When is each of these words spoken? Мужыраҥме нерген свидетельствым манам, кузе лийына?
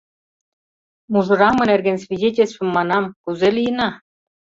Мужыраҥме 1.11 1.65
нерген 1.71 1.97
свидетельствым 2.05 2.69
манам, 2.77 3.03
кузе 3.23 3.49
лийына? 3.55 3.89